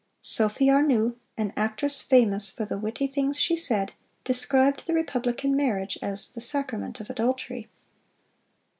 [0.23, 3.91] Sophie Arnoult, an actress famous for the witty things she said,
[4.25, 7.67] described the republican marriage as 'the sacrament of adultery.